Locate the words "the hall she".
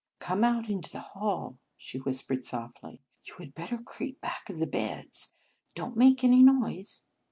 0.89-1.99